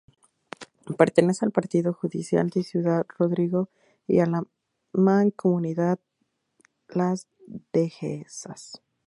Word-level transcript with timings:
Pertenece 0.97 1.45
al 1.45 1.51
partido 1.51 1.93
judicial 1.93 2.49
de 2.49 2.63
Ciudad 2.63 3.05
Rodrigo 3.19 3.69
y 4.07 4.17
a 4.17 4.25
la 4.25 4.41
Mancomunidad 4.93 5.99
Las 6.87 7.27
Dehesas. 7.71 8.81